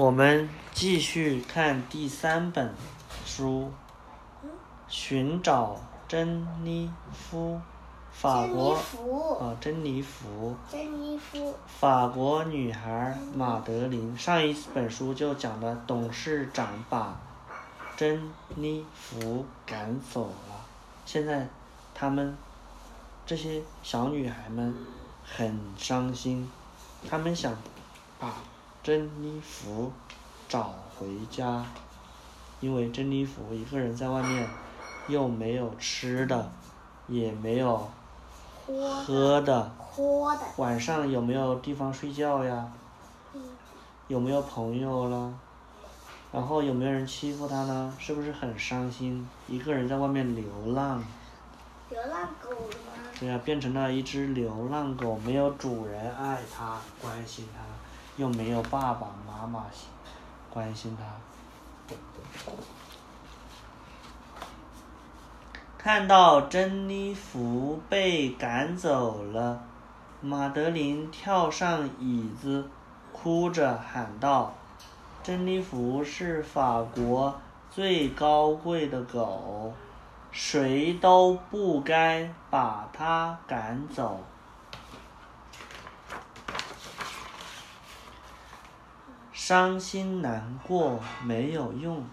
[0.00, 2.72] 我们继续看第三本
[3.26, 3.70] 书，
[4.88, 7.56] 《寻找珍妮夫》，
[8.10, 14.16] 法国弗，哦，珍妮弗，珍妮夫，法国女孩马德琳。
[14.16, 17.20] 上一本书就讲的董事长把
[17.94, 20.64] 珍妮弗赶走了，
[21.04, 21.46] 现在
[21.94, 22.34] 他们
[23.26, 24.74] 这些小女孩们
[25.22, 26.50] 很伤心，
[27.06, 27.54] 她们想
[28.18, 28.32] 把
[28.82, 29.92] 珍妮弗
[30.48, 31.64] 找回家，
[32.60, 34.48] 因为珍妮弗一个人在外面
[35.06, 36.50] 又没有吃的，
[37.06, 37.88] 也没有
[38.66, 39.70] 喝喝的。
[40.56, 42.72] 晚上有没有地方睡觉呀？
[43.34, 43.42] 嗯
[44.08, 45.32] 有没有朋友了？
[46.32, 47.94] 然后有没有人欺负他呢？
[47.98, 49.28] 是不是很伤心？
[49.46, 50.44] 一个人在外面流
[50.74, 51.04] 浪，
[51.90, 52.48] 流浪狗？
[53.18, 57.60] 对呀、变成了一只流浪狗，没有主人爱它、关心它，
[58.20, 59.86] 又没有爸爸妈妈喜
[60.50, 61.96] 关心他。
[65.78, 69.62] 看到珍妮弗被赶走了，
[70.20, 72.68] 马德琳跳上椅子，
[73.10, 74.52] 哭着喊道
[75.24, 79.72] ：“珍妮弗是法国最高贵的狗，
[80.30, 84.20] 谁都不该把它赶走。”
[89.50, 92.06] 伤心难过没有用，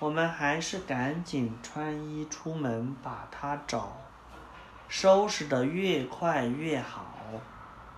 [0.00, 3.92] 我们还是赶紧穿衣出门把它找，
[4.88, 7.06] 收拾得越快越好，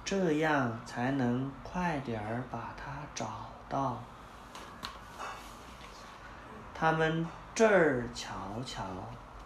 [0.05, 4.03] 这样才能快点儿把它找到。
[6.75, 8.35] 他们这儿瞧
[8.67, 8.85] 瞧，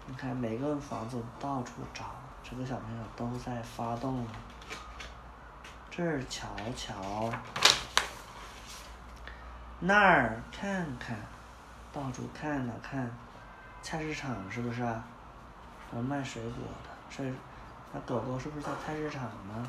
[0.08, 2.06] 你看每个房子到处找，
[2.42, 4.26] 这个小朋友都在发动。
[5.88, 7.30] 这儿瞧瞧，
[9.84, 11.16] 那儿看看，
[11.92, 13.10] 到处看了看，
[13.82, 15.02] 菜市场是不是啊？
[15.92, 16.52] 有卖水果
[16.84, 17.32] 的，所以
[17.92, 19.68] 那狗狗是不是在菜市场呢？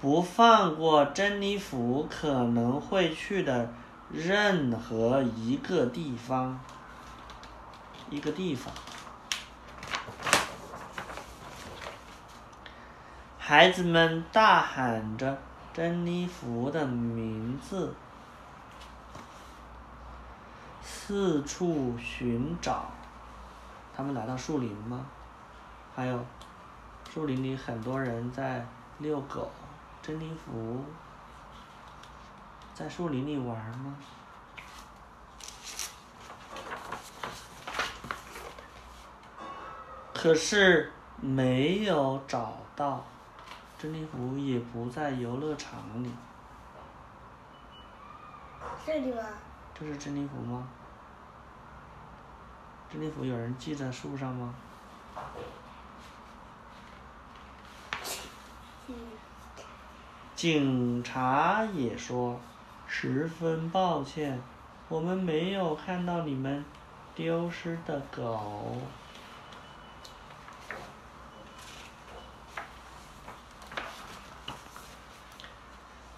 [0.00, 3.68] 不放过珍妮弗可能会去的
[4.08, 6.60] 任何一个地方，
[8.08, 8.72] 一个地方。
[13.36, 15.38] 孩子们大喊着
[15.74, 17.92] 珍妮弗的名字，
[20.80, 22.92] 四处寻找。
[23.96, 25.04] 他们来到树林吗？
[25.92, 26.24] 还有，
[27.12, 28.64] 树林里很多人在
[28.98, 29.50] 遛狗。
[30.00, 30.84] 珍妮弗
[32.72, 33.96] 在树林里玩吗？
[40.12, 43.04] 可是没有找到。
[43.78, 46.10] 珍妮弗也不在游乐场里。
[48.86, 49.22] 这里吗？
[49.74, 50.66] 这是珍妮弗吗？
[52.90, 54.54] 珍妮弗有人系在树上吗？
[58.86, 58.94] 嗯，
[60.36, 62.38] 警察也说，
[62.86, 64.40] 十分抱歉，
[64.88, 66.64] 我们没有看到你们
[67.14, 68.76] 丢失的狗。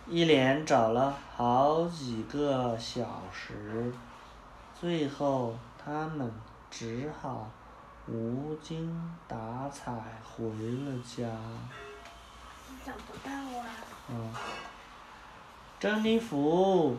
[0.08, 3.92] 一连找了好几个小时，
[4.80, 6.30] 最后他们
[6.70, 7.50] 只好
[8.06, 11.26] 无精打采回了家。
[12.84, 13.66] 找不到啊。
[14.08, 14.32] 嗯，
[15.80, 16.96] 珍妮弗，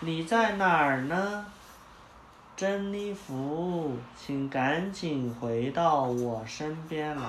[0.00, 1.46] 你在哪儿呢？
[2.54, 7.24] 珍妮弗，请赶紧回到我身边来。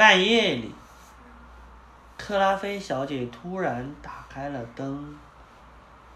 [0.00, 0.74] 半夜里，
[2.16, 5.14] 克拉菲小姐突然打开了灯，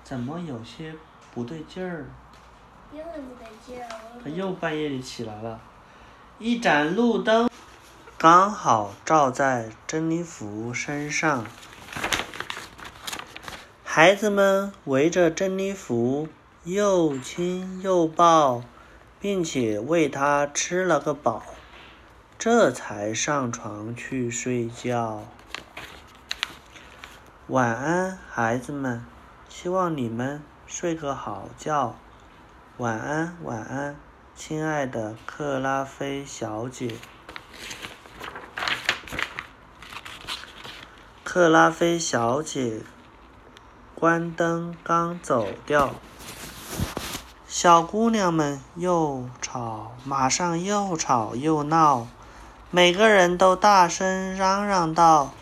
[0.02, 0.94] 怎么有些
[1.34, 2.06] 不对劲儿？
[2.94, 3.86] 又不对劲儿。
[4.24, 5.60] 她又半夜里起来了，
[6.38, 7.50] 一盏路灯
[8.16, 11.44] 刚好照在珍妮弗身上。
[13.84, 16.30] 孩子们围着珍妮弗
[16.62, 18.62] 又亲又抱，
[19.20, 21.42] 并且喂她吃了个饱，
[22.38, 25.22] 这才上床去睡觉。
[27.46, 29.04] 晚安，孩子们，
[29.48, 31.96] 希望你们睡个好觉。
[32.78, 33.96] 晚安，晚安，
[34.34, 36.96] 亲爱的克拉菲小姐。
[41.22, 42.82] 克拉菲小姐
[43.94, 45.94] 关灯刚走掉，
[47.48, 52.06] 小姑娘们又吵，马上又吵又闹，
[52.74, 55.32] 每个人都大声嚷嚷道：“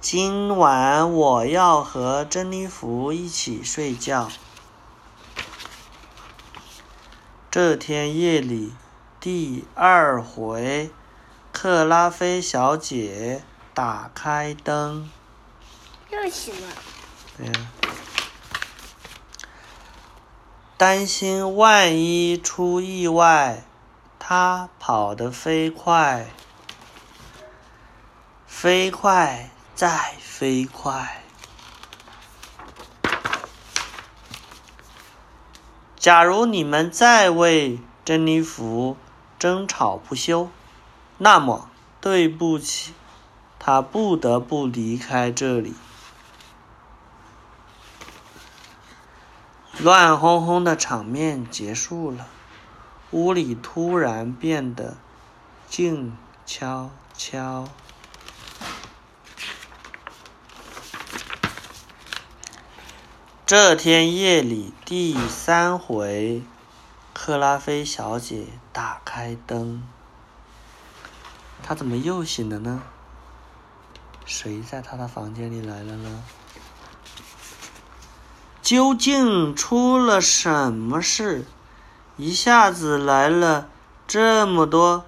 [0.00, 4.30] 今晚我要和珍妮弗一起睡觉。”
[7.50, 8.72] 这天夜里，
[9.18, 10.92] 第二回，
[11.50, 13.42] 克拉菲小姐
[13.74, 15.10] 打开灯。
[16.08, 16.68] 又醒了。
[17.36, 17.52] 对呀。
[20.76, 23.64] 担心万一出意外，
[24.20, 26.28] 她跑得飞快，
[28.64, 31.22] 飞快再飞快。
[35.98, 38.96] 假如你们再为珍妮弗
[39.38, 40.48] 争吵不休，
[41.18, 41.68] 那么
[42.00, 42.94] 对不起，
[43.58, 45.74] 她不得不离开这里。
[49.78, 52.26] 乱哄哄的场面结束了，
[53.10, 54.96] 屋里突然变得
[55.68, 56.16] 静
[56.46, 57.68] 悄悄。
[63.56, 66.42] 这天夜里第三回，
[67.12, 69.84] 克拉菲小姐打开灯，
[71.62, 72.82] 她怎么又醒了呢？
[74.26, 76.24] 谁在她的房间里来了呢？
[78.60, 81.46] 究竟出了什么事？
[82.16, 83.68] 一下子来了
[84.08, 85.04] 这么多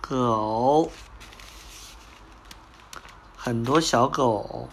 [0.00, 0.90] 狗，
[3.36, 4.68] 很多小狗。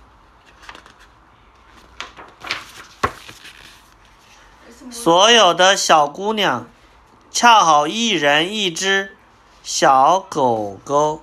[5.02, 6.68] 所有的小姑娘，
[7.32, 9.16] 恰好一人一只
[9.64, 11.22] 小狗狗。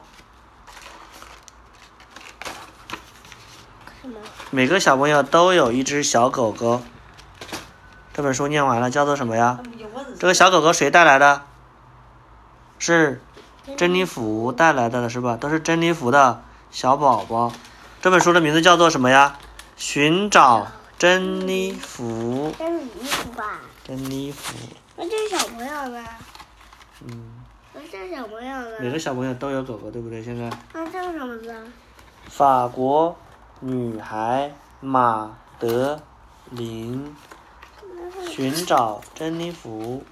[4.49, 6.81] 每个小朋友都有一只小狗狗。
[8.15, 9.61] 这本书念完了，叫做什么呀？
[10.19, 11.43] 这个小狗狗谁带来的？
[12.79, 13.21] 是
[13.77, 15.37] 珍妮弗带来的，是吧？
[15.37, 17.53] 都是珍妮弗的小宝宝。
[18.01, 19.37] 这本书的名字叫做什么呀？
[19.77, 20.69] 寻找
[20.99, 22.53] 珍妮弗。
[22.59, 23.61] 这是衣服吧？
[23.85, 24.55] 珍妮弗，
[24.97, 26.05] 那这是小朋友呢？
[27.03, 27.45] 嗯，
[27.75, 28.71] 那这是小朋友呢？
[28.81, 30.23] 每个小朋友都有狗狗，对不对？
[30.23, 31.55] 现在那这是什么字？
[32.29, 33.15] 法国
[33.61, 34.51] 女孩
[34.81, 36.01] 马德
[36.51, 37.15] 琳
[38.31, 40.03] 寻找珍妮弗。